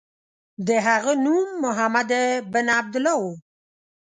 [0.67, 2.09] د هغه نوم محمد
[2.51, 3.23] بن عبدالله و.